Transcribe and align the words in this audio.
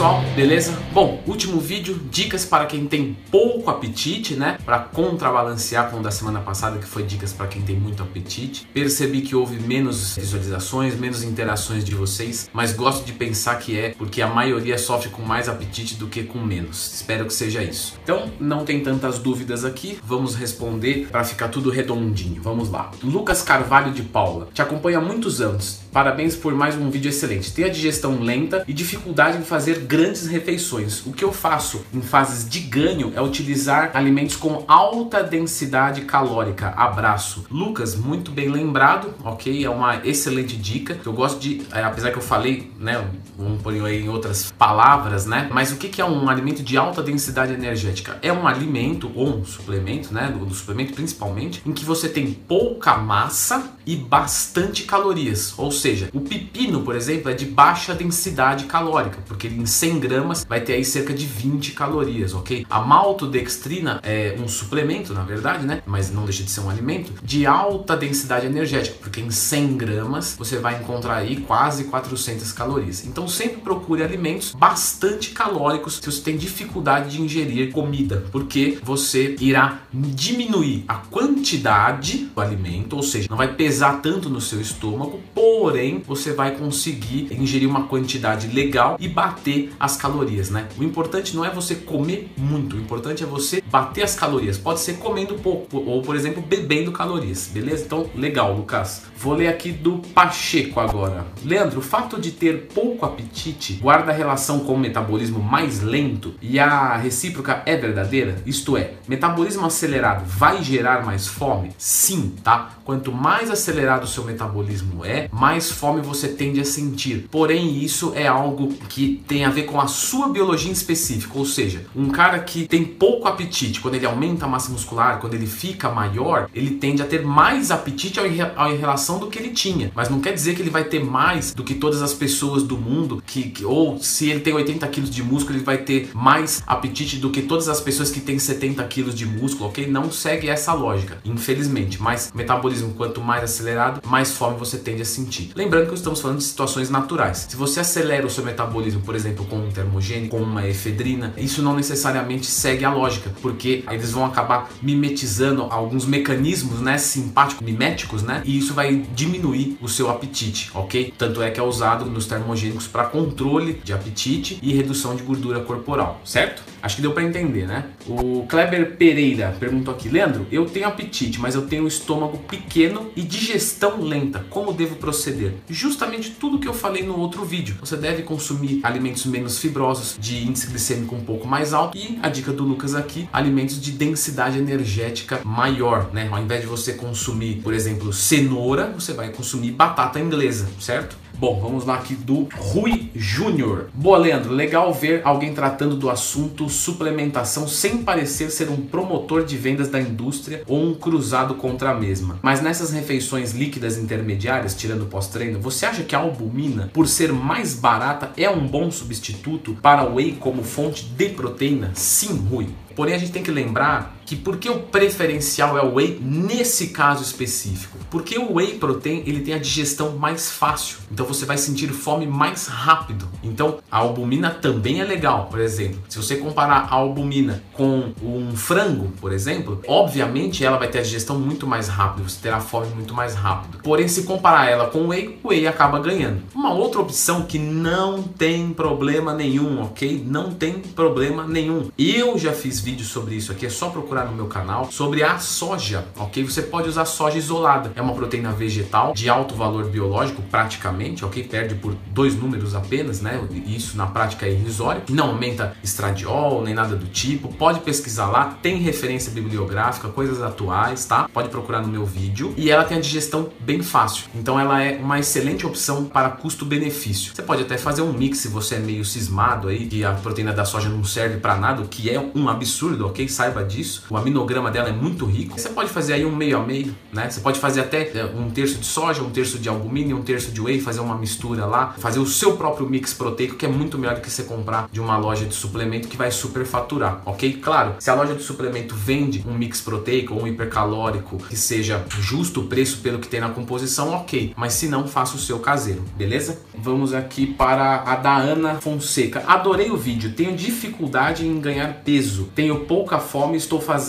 pessoal, 0.00 0.24
beleza? 0.34 0.72
Bom, 0.94 1.22
último 1.26 1.60
vídeo, 1.60 2.00
dicas 2.10 2.46
para 2.46 2.64
quem 2.64 2.86
tem 2.86 3.14
pouco 3.30 3.68
apetite, 3.68 4.34
né? 4.34 4.56
Para 4.64 4.78
contrabalancear 4.78 5.90
com 5.90 6.00
o 6.00 6.02
da 6.02 6.10
semana 6.10 6.40
passada, 6.40 6.78
que 6.78 6.86
foi 6.86 7.02
dicas 7.02 7.34
para 7.34 7.46
quem 7.46 7.60
tem 7.60 7.76
muito 7.76 8.02
apetite. 8.02 8.66
Percebi 8.72 9.20
que 9.20 9.36
houve 9.36 9.60
menos 9.60 10.16
visualizações, 10.16 10.98
menos 10.98 11.22
interações 11.22 11.84
de 11.84 11.94
vocês, 11.94 12.48
mas 12.50 12.72
gosto 12.72 13.04
de 13.04 13.12
pensar 13.12 13.56
que 13.58 13.78
é 13.78 13.90
porque 13.90 14.22
a 14.22 14.26
maioria 14.26 14.78
sofre 14.78 15.10
com 15.10 15.20
mais 15.20 15.50
apetite 15.50 15.96
do 15.96 16.06
que 16.06 16.22
com 16.22 16.38
menos. 16.38 16.94
Espero 16.94 17.26
que 17.26 17.34
seja 17.34 17.62
isso. 17.62 17.98
Então, 18.02 18.30
não 18.40 18.64
tem 18.64 18.82
tantas 18.82 19.18
dúvidas 19.18 19.66
aqui, 19.66 19.98
vamos 20.02 20.34
responder 20.34 21.08
para 21.10 21.24
ficar 21.24 21.48
tudo 21.48 21.68
redondinho. 21.68 22.40
Vamos 22.40 22.70
lá. 22.70 22.90
Lucas 23.02 23.42
Carvalho 23.42 23.92
de 23.92 24.02
Paula, 24.02 24.48
te 24.54 24.62
acompanha 24.62 24.96
há 24.96 25.02
muitos 25.02 25.42
anos. 25.42 25.82
Parabéns 25.92 26.36
por 26.36 26.54
mais 26.54 26.74
um 26.74 26.88
vídeo 26.88 27.10
excelente. 27.10 27.52
Tem 27.52 27.66
a 27.66 27.68
digestão 27.68 28.18
lenta 28.22 28.64
e 28.66 28.72
dificuldade 28.72 29.36
em 29.36 29.42
fazer 29.42 29.89
grandes 29.90 30.28
refeições. 30.28 31.04
O 31.04 31.12
que 31.12 31.24
eu 31.24 31.32
faço 31.32 31.84
em 31.92 32.00
fases 32.00 32.48
de 32.48 32.60
ganho 32.60 33.12
é 33.16 33.20
utilizar 33.20 33.90
alimentos 33.92 34.36
com 34.36 34.64
alta 34.68 35.20
densidade 35.20 36.02
calórica. 36.02 36.68
Abraço. 36.76 37.44
Lucas, 37.50 37.96
muito 37.96 38.30
bem 38.30 38.48
lembrado, 38.48 39.12
ok? 39.24 39.64
É 39.64 39.68
uma 39.68 39.96
excelente 40.06 40.56
dica. 40.56 40.96
Eu 41.04 41.12
gosto 41.12 41.40
de, 41.40 41.62
é, 41.72 41.82
apesar 41.82 42.12
que 42.12 42.18
eu 42.18 42.22
falei, 42.22 42.70
né? 42.78 43.04
Vamos 43.36 43.60
pôr 43.62 43.84
aí 43.84 44.04
em 44.04 44.08
outras 44.08 44.52
palavras, 44.52 45.26
né? 45.26 45.50
Mas 45.52 45.72
o 45.72 45.76
que 45.76 46.00
é 46.00 46.04
um 46.04 46.28
alimento 46.28 46.62
de 46.62 46.76
alta 46.76 47.02
densidade 47.02 47.52
energética? 47.52 48.16
É 48.22 48.32
um 48.32 48.46
alimento 48.46 49.10
ou 49.12 49.38
um 49.40 49.44
suplemento, 49.44 50.14
né? 50.14 50.28
Do, 50.28 50.54
suplemento 50.54 50.92
principalmente, 50.92 51.62
em 51.66 51.72
que 51.72 51.84
você 51.84 52.08
tem 52.08 52.32
pouca 52.32 52.96
massa 52.96 53.72
e 53.84 53.96
bastante 53.96 54.84
calorias. 54.84 55.52
Ou 55.58 55.72
seja, 55.72 56.10
o 56.12 56.20
pepino, 56.20 56.82
por 56.82 56.94
exemplo, 56.94 57.28
é 57.28 57.34
de 57.34 57.46
baixa 57.46 57.92
densidade 57.92 58.66
calórica, 58.66 59.18
porque 59.26 59.48
em 59.48 59.66
100 59.80 59.98
gramas 59.98 60.46
vai 60.46 60.60
ter 60.60 60.74
aí 60.74 60.84
cerca 60.84 61.14
de 61.14 61.24
20 61.24 61.72
calorias, 61.72 62.34
ok? 62.34 62.66
A 62.68 62.80
maltodextrina 62.80 63.98
é 64.02 64.36
um 64.38 64.46
suplemento, 64.46 65.14
na 65.14 65.22
verdade, 65.22 65.64
né? 65.64 65.82
Mas 65.86 66.12
não 66.12 66.24
deixa 66.24 66.42
de 66.42 66.50
ser 66.50 66.60
um 66.60 66.68
alimento 66.68 67.14
de 67.22 67.46
alta 67.46 67.96
densidade 67.96 68.44
energética, 68.44 68.96
porque 69.00 69.22
em 69.22 69.30
100 69.30 69.76
gramas 69.78 70.36
você 70.38 70.58
vai 70.58 70.78
encontrar 70.80 71.16
aí 71.16 71.36
quase 71.36 71.84
400 71.84 72.52
calorias. 72.52 73.06
Então 73.06 73.26
sempre 73.26 73.62
procure 73.62 74.02
alimentos 74.02 74.52
bastante 74.52 75.30
calóricos 75.30 75.94
se 75.94 76.12
você 76.12 76.20
tem 76.20 76.36
dificuldade 76.36 77.16
de 77.16 77.22
ingerir 77.22 77.72
comida, 77.72 78.26
porque 78.30 78.78
você 78.82 79.34
irá 79.40 79.78
diminuir 79.90 80.84
a 80.86 80.96
quantidade 80.96 82.30
do 82.34 82.40
alimento, 82.40 82.96
ou 82.96 83.02
seja, 83.02 83.28
não 83.30 83.36
vai 83.38 83.54
pesar 83.54 84.02
tanto 84.02 84.28
no 84.28 84.42
seu 84.42 84.60
estômago, 84.60 85.20
porém 85.34 86.02
você 86.06 86.34
vai 86.34 86.50
conseguir 86.54 87.28
ingerir 87.30 87.68
uma 87.68 87.84
quantidade 87.84 88.46
legal 88.48 88.98
e 89.00 89.08
bater 89.08 89.59
as 89.78 89.96
calorias, 89.96 90.50
né? 90.50 90.68
O 90.78 90.84
importante 90.84 91.36
não 91.36 91.44
é 91.44 91.50
você 91.50 91.74
comer 91.74 92.32
muito, 92.36 92.76
o 92.76 92.80
importante 92.80 93.22
é 93.22 93.26
você 93.26 93.62
bater 93.70 94.02
as 94.02 94.14
calorias. 94.14 94.56
Pode 94.56 94.80
ser 94.80 94.94
comendo 94.94 95.34
pouco 95.34 95.78
ou, 95.78 96.02
por 96.02 96.16
exemplo, 96.16 96.42
bebendo 96.42 96.92
calorias, 96.92 97.50
beleza? 97.52 97.84
Então, 97.84 98.08
legal, 98.14 98.54
Lucas. 98.54 99.02
Vou 99.16 99.34
ler 99.34 99.48
aqui 99.48 99.70
do 99.70 99.98
Pacheco 100.14 100.80
agora. 100.80 101.26
Leandro, 101.44 101.80
o 101.80 101.82
fato 101.82 102.18
de 102.18 102.30
ter 102.30 102.68
pouco 102.72 103.04
apetite 103.04 103.74
guarda 103.74 104.12
relação 104.12 104.60
com 104.60 104.74
o 104.74 104.78
metabolismo 104.78 105.40
mais 105.40 105.82
lento 105.82 106.34
e 106.40 106.58
a 106.58 106.96
recíproca 106.96 107.62
é 107.66 107.76
verdadeira? 107.76 108.36
Isto 108.46 108.76
é, 108.76 108.92
metabolismo 109.06 109.66
acelerado 109.66 110.24
vai 110.26 110.62
gerar 110.62 111.04
mais 111.04 111.26
fome? 111.26 111.70
Sim, 111.76 112.34
tá? 112.42 112.70
Quanto 112.84 113.12
mais 113.12 113.50
acelerado 113.50 114.04
o 114.04 114.06
seu 114.06 114.24
metabolismo 114.24 115.04
é, 115.04 115.28
mais 115.30 115.70
fome 115.70 116.00
você 116.00 116.28
tende 116.28 116.60
a 116.60 116.64
sentir. 116.64 117.28
Porém, 117.30 117.84
isso 117.84 118.12
é 118.16 118.26
algo 118.26 118.68
que 118.88 119.22
tem 119.28 119.44
a 119.44 119.49
ver 119.50 119.64
com 119.64 119.80
a 119.80 119.86
sua 119.86 120.28
biologia 120.28 120.72
específica, 120.72 121.38
ou 121.38 121.44
seja, 121.44 121.86
um 121.94 122.08
cara 122.08 122.38
que 122.38 122.66
tem 122.66 122.84
pouco 122.84 123.28
apetite, 123.28 123.80
quando 123.80 123.94
ele 123.94 124.06
aumenta 124.06 124.44
a 124.44 124.48
massa 124.48 124.70
muscular, 124.70 125.18
quando 125.18 125.34
ele 125.34 125.46
fica 125.46 125.90
maior, 125.90 126.48
ele 126.54 126.72
tende 126.72 127.02
a 127.02 127.06
ter 127.06 127.22
mais 127.22 127.70
apetite 127.70 128.18
ao, 128.18 128.26
em 128.26 128.76
relação 128.76 129.18
do 129.18 129.28
que 129.28 129.38
ele 129.38 129.50
tinha. 129.50 129.90
Mas 129.94 130.08
não 130.08 130.20
quer 130.20 130.32
dizer 130.32 130.54
que 130.54 130.62
ele 130.62 130.70
vai 130.70 130.84
ter 130.84 131.04
mais 131.04 131.54
do 131.54 131.64
que 131.64 131.74
todas 131.74 132.02
as 132.02 132.12
pessoas 132.12 132.62
do 132.62 132.76
mundo, 132.76 133.22
que, 133.26 133.50
que 133.50 133.64
ou 133.64 133.98
se 133.98 134.28
ele 134.28 134.40
tem 134.40 134.52
80 134.52 134.86
quilos 134.88 135.10
de 135.10 135.22
músculo, 135.22 135.56
ele 135.56 135.64
vai 135.64 135.78
ter 135.78 136.10
mais 136.14 136.62
apetite 136.66 137.16
do 137.16 137.30
que 137.30 137.42
todas 137.42 137.68
as 137.68 137.80
pessoas 137.80 138.10
que 138.10 138.20
têm 138.20 138.38
70 138.38 138.82
quilos 138.84 139.14
de 139.14 139.26
músculo, 139.26 139.68
ok? 139.68 139.86
Não 139.86 140.10
segue 140.10 140.48
essa 140.48 140.72
lógica, 140.72 141.18
infelizmente. 141.24 142.00
Mas 142.00 142.32
metabolismo, 142.34 142.94
quanto 142.94 143.20
mais 143.20 143.44
acelerado, 143.44 144.00
mais 144.06 144.32
fome 144.32 144.58
você 144.58 144.78
tende 144.78 145.02
a 145.02 145.04
sentir. 145.04 145.50
Lembrando 145.54 145.88
que 145.88 145.94
estamos 145.94 146.20
falando 146.20 146.38
de 146.38 146.44
situações 146.44 146.90
naturais. 146.90 147.46
Se 147.48 147.56
você 147.56 147.80
acelera 147.80 148.26
o 148.26 148.30
seu 148.30 148.44
metabolismo, 148.44 149.00
por 149.02 149.14
exemplo, 149.14 149.39
com 149.44 149.56
um 149.56 149.70
termogênico, 149.70 150.36
com 150.36 150.42
uma 150.42 150.66
efedrina, 150.66 151.32
isso 151.36 151.62
não 151.62 151.74
necessariamente 151.74 152.46
segue 152.46 152.84
a 152.84 152.92
lógica, 152.92 153.32
porque 153.40 153.84
eles 153.90 154.12
vão 154.12 154.24
acabar 154.24 154.70
mimetizando 154.82 155.62
alguns 155.62 156.04
mecanismos, 156.04 156.80
né, 156.80 156.98
simpáticos, 156.98 157.64
miméticos, 157.64 158.22
né, 158.22 158.42
e 158.44 158.58
isso 158.58 158.74
vai 158.74 159.04
diminuir 159.14 159.76
o 159.80 159.88
seu 159.88 160.10
apetite, 160.10 160.70
ok? 160.74 161.12
Tanto 161.16 161.42
é 161.42 161.50
que 161.50 161.60
é 161.60 161.62
usado 161.62 162.06
nos 162.06 162.26
termogênicos 162.26 162.86
para 162.86 163.04
controle 163.04 163.80
de 163.84 163.92
apetite 163.92 164.58
e 164.62 164.72
redução 164.72 165.14
de 165.14 165.22
gordura 165.22 165.60
corporal, 165.60 166.20
certo? 166.24 166.62
Acho 166.82 166.96
que 166.96 167.02
deu 167.02 167.12
para 167.12 167.22
entender, 167.22 167.66
né? 167.66 167.84
O 168.06 168.46
Kleber 168.48 168.96
Pereira 168.96 169.54
perguntou 169.60 169.92
aqui, 169.92 170.08
Leandro, 170.08 170.46
eu 170.50 170.64
tenho 170.64 170.86
apetite, 170.86 171.38
mas 171.38 171.54
eu 171.54 171.66
tenho 171.66 171.84
um 171.84 171.86
estômago 171.86 172.38
pequeno 172.38 173.10
e 173.14 173.22
digestão 173.22 174.00
lenta. 174.00 174.44
Como 174.48 174.72
devo 174.72 174.96
proceder? 174.96 175.54
Justamente 175.68 176.30
tudo 176.30 176.58
que 176.58 176.66
eu 176.66 176.72
falei 176.72 177.02
no 177.02 177.18
outro 177.18 177.44
vídeo. 177.44 177.76
Você 177.80 177.96
deve 177.96 178.22
consumir 178.22 178.80
alimentos 178.82 179.26
menos 179.30 179.58
fibrosos, 179.58 180.16
de 180.18 180.44
índice 180.44 180.66
glicêmico 180.66 181.14
um 181.14 181.20
pouco 181.20 181.46
mais 181.46 181.72
alto 181.72 181.96
e 181.96 182.18
a 182.22 182.28
dica 182.28 182.52
do 182.52 182.64
Lucas 182.64 182.94
aqui, 182.94 183.28
alimentos 183.32 183.80
de 183.80 183.92
densidade 183.92 184.58
energética 184.58 185.40
maior, 185.44 186.10
né? 186.12 186.28
Ao 186.30 186.42
invés 186.42 186.62
de 186.62 186.66
você 186.66 186.92
consumir, 186.94 187.60
por 187.62 187.72
exemplo, 187.72 188.12
cenoura, 188.12 188.92
você 188.92 189.12
vai 189.12 189.30
consumir 189.30 189.72
batata 189.72 190.18
inglesa, 190.20 190.68
certo? 190.78 191.16
Bom, 191.40 191.58
vamos 191.58 191.86
lá 191.86 191.94
aqui 191.94 192.14
do 192.14 192.46
Rui 192.54 193.10
Júnior. 193.14 193.88
Boa, 193.94 194.18
Leandro. 194.18 194.52
Legal 194.52 194.92
ver 194.92 195.22
alguém 195.24 195.54
tratando 195.54 195.96
do 195.96 196.10
assunto 196.10 196.68
suplementação 196.68 197.66
sem 197.66 198.02
parecer 198.02 198.50
ser 198.50 198.68
um 198.68 198.76
promotor 198.76 199.42
de 199.42 199.56
vendas 199.56 199.88
da 199.88 199.98
indústria 199.98 200.62
ou 200.66 200.78
um 200.84 200.94
cruzado 200.94 201.54
contra 201.54 201.92
a 201.92 201.94
mesma. 201.94 202.38
Mas 202.42 202.60
nessas 202.60 202.90
refeições 202.90 203.52
líquidas 203.52 203.96
intermediárias, 203.96 204.74
tirando 204.74 205.06
pós-treino, 205.06 205.58
você 205.58 205.86
acha 205.86 206.02
que 206.02 206.14
a 206.14 206.18
albumina, 206.18 206.90
por 206.92 207.08
ser 207.08 207.32
mais 207.32 207.72
barata, 207.72 208.32
é 208.36 208.50
um 208.50 208.66
bom 208.66 208.90
substituto 208.90 209.74
para 209.80 210.04
o 210.04 210.16
whey 210.16 210.32
como 210.32 210.62
fonte 210.62 211.06
de 211.06 211.30
proteína? 211.30 211.92
Sim, 211.94 212.36
Rui. 212.50 212.68
Porém, 212.94 213.14
a 213.14 213.18
gente 213.18 213.32
tem 213.32 213.42
que 213.42 213.50
lembrar 213.50 214.19
que 214.30 214.36
por 214.36 214.58
que 214.58 214.70
o 214.70 214.78
preferencial 214.78 215.76
é 215.76 215.82
o 215.82 215.94
whey 215.94 216.20
nesse 216.22 216.90
caso 216.90 217.20
específico? 217.20 217.98
Porque 218.08 218.38
o 218.38 218.54
whey 218.54 218.78
protein 218.78 219.24
ele 219.26 219.40
tem 219.40 219.54
a 219.54 219.58
digestão 219.58 220.16
mais 220.16 220.52
fácil, 220.52 220.98
então 221.10 221.26
você 221.26 221.44
vai 221.44 221.58
sentir 221.58 221.88
fome 221.88 222.28
mais 222.28 222.68
rápido. 222.68 223.28
Então 223.42 223.78
a 223.90 223.98
albumina 223.98 224.48
também 224.48 225.00
é 225.00 225.04
legal, 225.04 225.46
por 225.46 225.58
exemplo. 225.58 225.98
Se 226.08 226.16
você 226.16 226.36
comparar 226.36 226.86
a 226.88 226.94
albumina 226.94 227.60
com 227.72 228.12
um 228.22 228.54
frango, 228.54 229.08
por 229.20 229.32
exemplo, 229.32 229.82
obviamente 229.88 230.64
ela 230.64 230.78
vai 230.78 230.86
ter 230.86 231.00
a 231.00 231.02
digestão 231.02 231.36
muito 231.36 231.66
mais 231.66 231.88
rápido, 231.88 232.28
você 232.28 232.38
terá 232.40 232.60
fome 232.60 232.86
muito 232.94 233.12
mais 233.12 233.34
rápido. 233.34 233.78
Porém, 233.82 234.06
se 234.06 234.22
comparar 234.22 234.70
ela 234.70 234.86
com 234.86 235.00
o 235.00 235.08
whey, 235.08 235.40
o 235.42 235.48
whey 235.48 235.66
acaba 235.66 235.98
ganhando. 235.98 236.40
Uma 236.54 236.72
outra 236.72 237.00
opção 237.00 237.42
que 237.42 237.58
não 237.58 238.22
tem 238.22 238.72
problema 238.72 239.34
nenhum, 239.34 239.82
ok? 239.82 240.24
Não 240.24 240.52
tem 240.52 240.74
problema 240.74 241.44
nenhum. 241.48 241.90
Eu 241.98 242.38
já 242.38 242.52
fiz 242.52 242.78
vídeos 242.78 243.08
sobre 243.08 243.34
isso 243.34 243.50
aqui, 243.50 243.66
é 243.66 243.70
só 243.70 243.88
procurar 243.88 244.19
no 244.24 244.32
meu 244.32 244.46
canal, 244.46 244.90
sobre 244.90 245.22
a 245.22 245.38
soja, 245.38 246.06
ok? 246.16 246.44
Você 246.44 246.62
pode 246.62 246.88
usar 246.88 247.04
soja 247.04 247.38
isolada, 247.38 247.92
é 247.94 248.02
uma 248.02 248.14
proteína 248.14 248.52
vegetal 248.52 249.12
de 249.12 249.28
alto 249.28 249.54
valor 249.54 249.86
biológico, 249.86 250.42
praticamente, 250.42 251.24
ok? 251.24 251.42
Perde 251.44 251.74
por 251.74 251.94
dois 252.08 252.34
números 252.34 252.74
apenas, 252.74 253.20
né? 253.20 253.40
Isso 253.66 253.96
na 253.96 254.06
prática 254.06 254.46
é 254.46 254.52
irrisório, 254.52 255.02
não 255.08 255.28
aumenta 255.28 255.76
estradiol, 255.82 256.62
nem 256.62 256.74
nada 256.74 256.96
do 256.96 257.06
tipo, 257.06 257.52
pode 257.54 257.80
pesquisar 257.80 258.26
lá, 258.26 258.56
tem 258.62 258.78
referência 258.78 259.32
bibliográfica, 259.32 260.08
coisas 260.08 260.42
atuais, 260.42 261.04
tá? 261.04 261.28
Pode 261.32 261.48
procurar 261.48 261.80
no 261.80 261.88
meu 261.88 262.04
vídeo 262.04 262.54
e 262.56 262.70
ela 262.70 262.84
tem 262.84 262.98
a 262.98 263.00
digestão 263.00 263.50
bem 263.60 263.82
fácil, 263.82 264.26
então 264.34 264.58
ela 264.58 264.82
é 264.82 264.96
uma 264.96 265.18
excelente 265.18 265.66
opção 265.66 266.04
para 266.04 266.30
custo-benefício. 266.30 267.34
Você 267.34 267.42
pode 267.42 267.62
até 267.62 267.78
fazer 267.78 268.02
um 268.02 268.12
mix 268.12 268.38
se 268.38 268.48
você 268.48 268.76
é 268.76 268.78
meio 268.78 269.04
cismado 269.04 269.68
aí, 269.68 269.86
que 269.86 270.04
a 270.04 270.12
proteína 270.12 270.52
da 270.52 270.64
soja 270.64 270.88
não 270.88 271.04
serve 271.04 271.38
para 271.38 271.56
nada, 271.56 271.82
o 271.82 271.88
que 271.88 272.10
é 272.10 272.30
um 272.34 272.48
absurdo, 272.48 273.06
ok? 273.06 273.28
Saiba 273.28 273.64
disso. 273.64 274.04
O 274.10 274.16
aminograma 274.16 274.70
dela 274.70 274.88
é 274.88 274.92
muito 274.92 275.24
rico. 275.24 275.58
Você 275.58 275.68
pode 275.68 275.88
fazer 275.88 276.14
aí 276.14 276.26
um 276.26 276.34
meio 276.34 276.58
a 276.58 276.60
meio, 276.60 276.94
né? 277.12 277.30
Você 277.30 277.40
pode 277.40 277.60
fazer 277.60 277.80
até 277.80 278.10
é, 278.18 278.24
um 278.24 278.50
terço 278.50 278.78
de 278.78 278.86
soja, 278.86 279.22
um 279.22 279.30
terço 279.30 279.58
de 279.58 279.68
albumínio, 279.68 280.16
um 280.16 280.22
terço 280.22 280.50
de 280.50 280.60
whey, 280.60 280.80
fazer 280.80 281.00
uma 281.00 281.16
mistura 281.16 281.64
lá, 281.64 281.94
fazer 281.98 282.18
o 282.18 282.26
seu 282.26 282.56
próprio 282.56 282.90
mix 282.90 283.14
proteico, 283.14 283.54
que 283.54 283.64
é 283.64 283.68
muito 283.68 283.96
melhor 283.96 284.16
do 284.16 284.20
que 284.20 284.30
você 284.30 284.42
comprar 284.42 284.88
de 284.90 285.00
uma 285.00 285.16
loja 285.16 285.46
de 285.46 285.54
suplemento 285.54 286.08
que 286.08 286.16
vai 286.16 286.30
super 286.30 286.66
faturar, 286.66 287.22
ok? 287.24 287.52
Claro, 287.62 287.94
se 288.00 288.10
a 288.10 288.14
loja 288.14 288.34
de 288.34 288.42
suplemento 288.42 288.94
vende 288.96 289.44
um 289.46 289.54
mix 289.54 289.80
proteico 289.80 290.34
ou 290.34 290.42
um 290.42 290.46
hipercalórico 290.48 291.38
que 291.38 291.56
seja 291.56 292.04
justo 292.18 292.62
o 292.62 292.66
preço 292.66 292.98
pelo 292.98 293.20
que 293.20 293.28
tem 293.28 293.40
na 293.40 293.50
composição, 293.50 294.12
ok. 294.12 294.52
Mas 294.56 294.72
se 294.72 294.88
não, 294.88 295.06
faça 295.06 295.36
o 295.36 295.38
seu 295.38 295.60
caseiro, 295.60 296.02
beleza? 296.16 296.58
Vamos 296.74 297.14
aqui 297.14 297.46
para 297.46 298.02
a 298.02 298.16
da 298.16 298.36
Ana 298.36 298.74
Fonseca. 298.80 299.44
Adorei 299.46 299.90
o 299.90 299.96
vídeo, 299.96 300.32
tenho 300.32 300.56
dificuldade 300.56 301.46
em 301.46 301.60
ganhar 301.60 302.02
peso, 302.04 302.48
tenho 302.54 302.80
pouca 302.80 303.18
fome, 303.18 303.56
estou 303.56 303.80
fazendo 303.80 303.99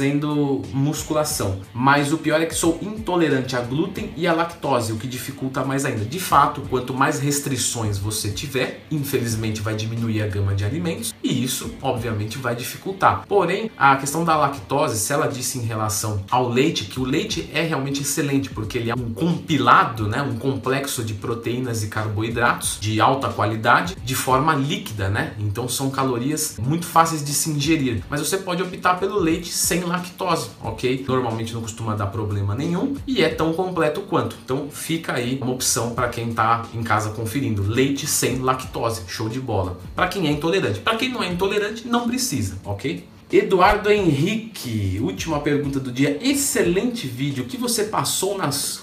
musculação, 0.73 1.61
mas 1.73 2.13
o 2.13 2.17
pior 2.17 2.41
é 2.41 2.45
que 2.45 2.55
sou 2.55 2.79
intolerante 2.81 3.55
a 3.55 3.61
glúten 3.61 4.11
e 4.15 4.27
a 4.27 4.33
lactose, 4.33 4.93
o 4.93 4.97
que 4.97 5.07
dificulta 5.07 5.63
mais 5.63 5.85
ainda. 5.85 6.05
De 6.05 6.19
fato, 6.19 6.61
quanto 6.69 6.93
mais 6.93 7.19
restrições 7.19 7.97
você 7.97 8.29
tiver, 8.29 8.85
infelizmente 8.89 9.61
vai 9.61 9.75
diminuir 9.75 10.21
a 10.21 10.27
gama 10.27 10.55
de 10.55 10.63
alimentos 10.63 11.13
e 11.23 11.43
isso, 11.43 11.73
obviamente, 11.81 12.37
vai 12.37 12.55
dificultar. 12.55 13.25
Porém, 13.27 13.71
a 13.77 13.95
questão 13.95 14.23
da 14.23 14.35
lactose, 14.35 14.99
se 14.99 15.11
ela 15.13 15.27
disse 15.27 15.57
em 15.57 15.63
relação 15.63 16.23
ao 16.29 16.47
leite, 16.47 16.85
que 16.85 16.99
o 16.99 17.03
leite 17.03 17.49
é 17.53 17.61
realmente 17.61 18.01
excelente 18.01 18.49
porque 18.49 18.77
ele 18.77 18.91
é 18.91 18.95
um 18.95 19.13
compilado, 19.13 20.07
né, 20.07 20.21
um 20.21 20.37
complexo 20.37 21.03
de 21.03 21.13
proteínas 21.13 21.83
e 21.83 21.87
carboidratos 21.87 22.77
de 22.79 22.99
alta 23.01 23.29
qualidade 23.29 23.95
de 24.03 24.15
forma 24.15 24.55
líquida, 24.55 25.09
né? 25.09 25.33
Então 25.39 25.67
são 25.67 25.89
calorias 25.89 26.57
muito 26.59 26.85
fáceis 26.85 27.23
de 27.23 27.33
se 27.33 27.49
ingerir. 27.49 28.03
Mas 28.09 28.19
você 28.19 28.37
pode 28.37 28.61
optar 28.61 28.95
pelo 28.95 29.19
leite 29.19 29.51
sem 29.51 29.80
lactose, 29.83 30.49
ok? 30.63 31.05
Normalmente 31.07 31.53
não 31.53 31.61
costuma 31.61 31.95
dar 31.95 32.07
problema 32.07 32.55
nenhum 32.55 32.95
e 33.07 33.23
é 33.23 33.29
tão 33.29 33.53
completo 33.53 34.01
quanto. 34.01 34.35
Então 34.43 34.69
fica 34.69 35.13
aí 35.13 35.39
uma 35.41 35.51
opção 35.51 35.91
para 35.91 36.09
quem 36.09 36.29
está 36.29 36.65
em 36.73 36.83
casa 36.83 37.11
conferindo: 37.11 37.63
leite 37.63 38.07
sem 38.07 38.39
lactose, 38.39 39.03
show 39.07 39.29
de 39.29 39.39
bola. 39.39 39.79
Para 39.95 40.07
quem 40.07 40.27
é 40.27 40.31
intolerante, 40.31 40.79
para 40.79 40.95
quem 40.95 41.09
não 41.09 41.23
é 41.23 41.27
intolerante, 41.27 41.87
não 41.87 42.07
precisa, 42.07 42.57
ok? 42.63 43.07
Eduardo 43.31 43.89
Henrique, 43.89 44.99
última 45.01 45.39
pergunta 45.39 45.79
do 45.79 45.89
dia. 45.89 46.19
Excelente 46.21 47.07
vídeo. 47.07 47.45
Que 47.45 47.55
você 47.55 47.85
passou 47.85 48.37
nas 48.37 48.81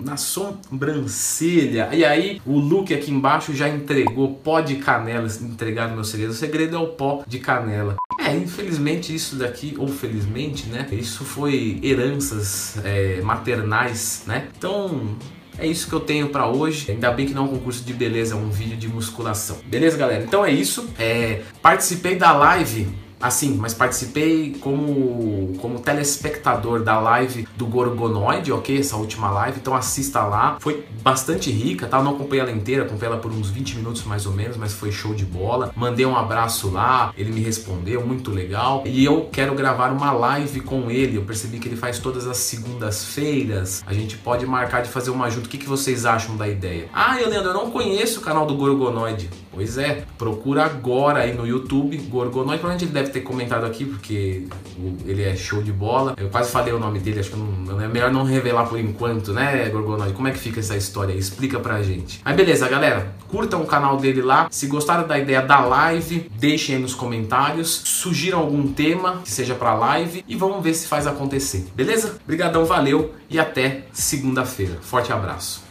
na 0.00 0.16
sobrancelha. 0.16 1.88
E 1.92 2.04
aí, 2.04 2.40
o 2.46 2.58
Luke 2.58 2.94
aqui 2.94 3.10
embaixo 3.10 3.54
já 3.54 3.68
entregou 3.68 4.34
pó 4.34 4.60
de 4.60 4.76
canela, 4.76 5.28
entregar 5.42 5.88
no 5.88 5.94
meu 5.94 6.04
segredo. 6.04 6.30
O 6.30 6.34
segredo 6.34 6.76
é 6.76 6.78
o 6.78 6.88
pó 6.88 7.22
de 7.26 7.38
canela. 7.38 7.96
É, 8.20 8.34
infelizmente 8.34 9.14
isso 9.14 9.36
daqui, 9.36 9.74
ou 9.78 9.88
felizmente, 9.88 10.68
né? 10.68 10.86
Isso 10.92 11.24
foi 11.24 11.80
heranças 11.82 12.76
é, 12.84 13.20
maternais, 13.22 14.24
né? 14.26 14.48
Então, 14.56 15.16
é 15.58 15.66
isso 15.66 15.88
que 15.88 15.94
eu 15.94 16.00
tenho 16.00 16.28
para 16.28 16.48
hoje. 16.48 16.90
Ainda 16.90 17.10
bem 17.10 17.26
que 17.26 17.34
não 17.34 17.42
é 17.42 17.46
um 17.46 17.50
concurso 17.50 17.84
de 17.84 17.92
beleza, 17.92 18.34
é 18.34 18.36
um 18.36 18.50
vídeo 18.50 18.76
de 18.76 18.88
musculação. 18.88 19.58
Beleza, 19.66 19.96
galera? 19.96 20.22
Então 20.24 20.44
é 20.44 20.52
isso. 20.52 20.88
É, 20.98 21.42
participei 21.62 22.16
da 22.16 22.32
live 22.32 22.88
Assim, 23.20 23.56
mas 23.56 23.74
participei 23.74 24.56
como, 24.60 25.54
como 25.60 25.80
telespectador 25.80 26.82
da 26.82 27.00
live 27.00 27.48
do 27.56 27.66
Gorgonoid, 27.66 28.52
ok? 28.52 28.78
Essa 28.78 28.96
última 28.96 29.30
live, 29.30 29.58
então 29.60 29.74
assista 29.74 30.22
lá. 30.22 30.56
Foi 30.60 30.84
bastante 31.02 31.50
rica, 31.50 31.86
tá? 31.86 32.02
Não 32.02 32.12
acompanhei 32.12 32.42
ela 32.42 32.52
inteira, 32.52 32.84
acompanhei 32.84 33.12
ela 33.12 33.20
por 33.20 33.32
uns 33.32 33.50
20 33.50 33.76
minutos 33.76 34.04
mais 34.04 34.26
ou 34.26 34.32
menos, 34.32 34.56
mas 34.56 34.72
foi 34.72 34.92
show 34.92 35.14
de 35.14 35.24
bola. 35.24 35.72
Mandei 35.74 36.06
um 36.06 36.16
abraço 36.16 36.70
lá, 36.70 37.12
ele 37.16 37.32
me 37.32 37.40
respondeu, 37.40 38.06
muito 38.06 38.30
legal. 38.30 38.82
E 38.86 39.04
eu 39.04 39.28
quero 39.32 39.54
gravar 39.54 39.90
uma 39.90 40.12
live 40.12 40.60
com 40.60 40.90
ele. 40.90 41.16
Eu 41.16 41.22
percebi 41.22 41.58
que 41.58 41.68
ele 41.68 41.76
faz 41.76 41.98
todas 41.98 42.26
as 42.26 42.36
segundas-feiras. 42.38 43.82
A 43.86 43.92
gente 43.92 44.16
pode 44.16 44.46
marcar 44.46 44.82
de 44.82 44.88
fazer 44.88 45.10
uma 45.10 45.28
junto. 45.30 45.46
O 45.46 45.48
que, 45.48 45.58
que 45.58 45.68
vocês 45.68 46.06
acham 46.06 46.36
da 46.36 46.48
ideia? 46.48 46.88
Ah, 46.92 47.16
Leandro, 47.16 47.50
eu 47.50 47.54
não 47.54 47.70
conheço 47.70 48.20
o 48.20 48.22
canal 48.22 48.46
do 48.46 48.54
Gorgonoid. 48.54 49.28
Pois 49.58 49.76
é, 49.76 50.04
procura 50.16 50.64
agora 50.64 51.18
aí 51.18 51.34
no 51.34 51.44
YouTube 51.44 51.96
Gorgonoid. 51.96 52.60
Provavelmente 52.60 52.84
ele 52.84 52.92
deve 52.92 53.10
ter 53.10 53.22
comentado 53.22 53.66
aqui, 53.66 53.84
porque 53.84 54.46
ele 55.04 55.24
é 55.24 55.34
show 55.34 55.60
de 55.60 55.72
bola. 55.72 56.14
Eu 56.16 56.28
quase 56.28 56.52
falei 56.52 56.72
o 56.72 56.78
nome 56.78 57.00
dele, 57.00 57.18
acho 57.18 57.30
que 57.30 57.36
não, 57.36 57.80
é 57.80 57.88
melhor 57.88 58.12
não 58.12 58.22
revelar 58.22 58.68
por 58.68 58.78
enquanto, 58.78 59.32
né, 59.32 59.68
Gorgonoid? 59.68 60.12
Como 60.12 60.28
é 60.28 60.30
que 60.30 60.38
fica 60.38 60.60
essa 60.60 60.76
história 60.76 61.12
aí? 61.12 61.18
Explica 61.18 61.58
pra 61.58 61.82
gente. 61.82 62.20
Mas 62.24 62.36
beleza, 62.36 62.68
galera, 62.68 63.12
curtam 63.26 63.60
o 63.60 63.66
canal 63.66 63.96
dele 63.96 64.22
lá. 64.22 64.46
Se 64.48 64.68
gostaram 64.68 65.08
da 65.08 65.18
ideia 65.18 65.42
da 65.42 65.58
live, 65.58 66.30
deixem 66.38 66.76
aí 66.76 66.80
nos 66.80 66.94
comentários. 66.94 67.82
Sugiram 67.84 68.38
algum 68.38 68.72
tema 68.72 69.22
que 69.24 69.30
seja 69.32 69.56
pra 69.56 69.74
live 69.74 70.24
e 70.28 70.36
vamos 70.36 70.62
ver 70.62 70.74
se 70.74 70.86
faz 70.86 71.04
acontecer. 71.04 71.66
Beleza? 71.74 72.16
Obrigadão, 72.22 72.64
valeu 72.64 73.12
e 73.28 73.40
até 73.40 73.86
segunda-feira. 73.92 74.78
Forte 74.82 75.12
abraço. 75.12 75.64